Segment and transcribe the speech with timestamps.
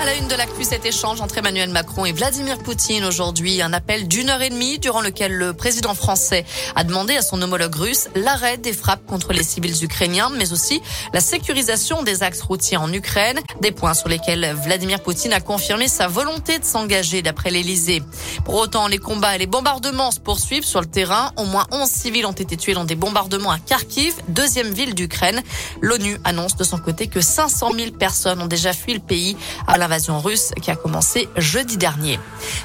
[0.00, 3.72] À la une de l'actu, cet échange entre Emmanuel Macron et Vladimir Poutine aujourd'hui, un
[3.72, 6.44] appel d'une heure et demie durant lequel le président français
[6.76, 10.80] a demandé à son homologue russe l'arrêt des frappes contre les civils ukrainiens, mais aussi
[11.12, 15.88] la sécurisation des axes routiers en Ukraine, des points sur lesquels Vladimir Poutine a confirmé
[15.88, 18.00] sa volonté de s'engager d'après l'Elysée.
[18.44, 21.32] Pour autant, les combats et les bombardements se poursuivent sur le terrain.
[21.36, 25.42] Au moins 11 civils ont été tués dans des bombardements à Kharkiv, deuxième ville d'Ukraine.
[25.80, 29.36] L'ONU annonce de son côté que 500 000 personnes ont déjà fui le pays
[29.66, 32.20] à la l'invasion russe qui a commencé jeudi dernier.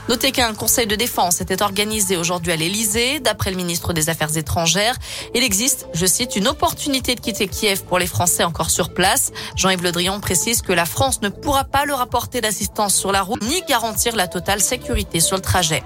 [0.09, 3.21] Notez qu'un conseil de défense était organisé aujourd'hui à l'Elysée.
[3.21, 4.97] D'après le ministre des Affaires étrangères,
[5.33, 9.31] il existe, je cite, une opportunité de quitter Kiev pour les Français encore sur place.
[9.55, 13.21] Jean-Yves Le Drian précise que la France ne pourra pas leur apporter d'assistance sur la
[13.21, 15.81] route ni garantir la totale sécurité sur le trajet.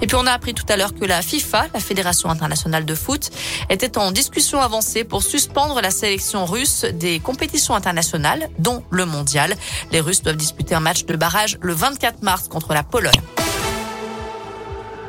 [0.00, 2.94] Et puis on a appris tout à l'heure que la FIFA, la Fédération internationale de
[2.94, 3.30] foot,
[3.70, 9.54] était en discussion avancée pour suspendre la sélection russe des compétitions internationales, dont le mondial.
[9.92, 13.20] Les Russes doivent disputer un match de barrage le 24 mars contre la Pologne.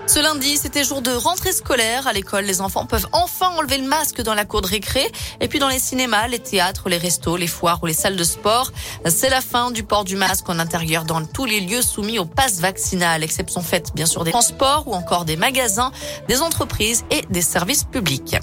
[0.09, 2.07] Ce lundi, c'était jour de rentrée scolaire.
[2.07, 5.07] À l'école, les enfants peuvent enfin enlever le masque dans la cour de récré.
[5.39, 8.23] Et puis dans les cinémas, les théâtres, les restos, les foires ou les salles de
[8.23, 8.71] sport,
[9.05, 12.25] c'est la fin du port du masque en intérieur dans tous les lieux soumis au
[12.25, 15.91] pass vaccinal, exception faite bien sûr des transports ou encore des magasins,
[16.27, 18.35] des entreprises et des services publics.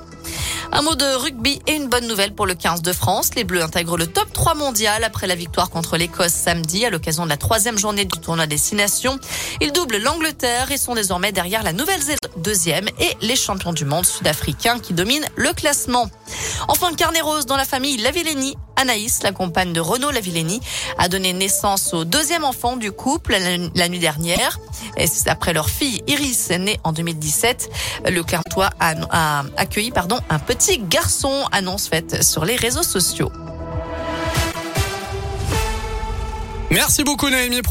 [0.73, 3.31] Un mot de rugby et une bonne nouvelle pour le 15 de France.
[3.35, 7.25] Les Bleus intègrent le top 3 mondial après la victoire contre l'Écosse samedi à l'occasion
[7.25, 9.19] de la troisième journée du tournoi Destination.
[9.61, 14.07] Ils doublent l'Angleterre et sont désormais derrière la Nouvelle-Zélande deuxième et les champions du monde
[14.07, 16.11] sud-africains qui dominent le classement.
[16.69, 18.57] Enfin, carnet rose dans la famille Lavillenie.
[18.77, 20.61] Anaïs, la compagne de Renaud Lavillenie,
[20.99, 23.37] a donné naissance au deuxième enfant du couple
[23.75, 24.59] la, nuit dernière.
[24.97, 27.71] Et après leur fille Iris, née en 2017,
[28.11, 28.23] le
[28.81, 33.31] a, a accueilli pardon, un petit garçon, annonce faite sur les réseaux sociaux.
[36.71, 37.63] Merci beaucoup Naomi.